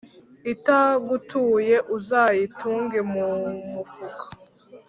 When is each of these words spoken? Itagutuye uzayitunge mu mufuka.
Itagutuye 0.53 1.75
uzayitunge 1.97 2.99
mu 3.11 3.27
mufuka. 3.71 4.23